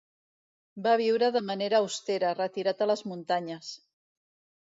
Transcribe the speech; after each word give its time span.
Va 0.85 0.93
viure 1.01 1.27
de 1.35 1.41
manera 1.49 1.81
austera, 1.83 2.31
retirat 2.41 2.81
a 2.85 2.89
les 2.93 3.05
muntanyes. 3.11 3.69